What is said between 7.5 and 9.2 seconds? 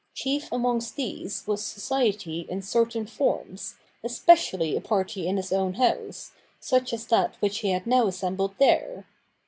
he had now assembled there.